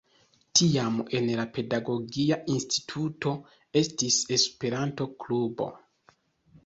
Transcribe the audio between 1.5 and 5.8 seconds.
Pedagogia Instituto estis Esperanto-klubo.